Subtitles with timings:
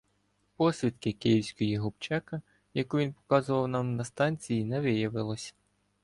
[0.55, 2.41] Посвідки Київської губчека,
[2.73, 5.53] яку він показував нам на станції, не виявилося.